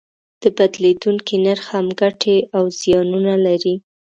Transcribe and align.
د 0.41 0.43
بدلیدونکي 0.57 1.35
نرخ 1.45 1.65
هم 1.75 1.87
ګټې 2.01 2.37
او 2.55 2.63
زیانونه 2.79 3.33
لري. 3.45 3.75